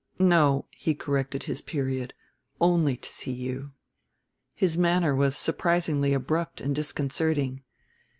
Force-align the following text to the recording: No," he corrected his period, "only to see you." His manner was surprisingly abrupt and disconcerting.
No," 0.17 0.65
he 0.71 0.95
corrected 0.95 1.43
his 1.43 1.61
period, 1.61 2.15
"only 2.59 2.97
to 2.97 3.07
see 3.07 3.31
you." 3.33 3.73
His 4.55 4.75
manner 4.75 5.13
was 5.15 5.37
surprisingly 5.37 6.11
abrupt 6.15 6.59
and 6.59 6.73
disconcerting. 6.73 7.61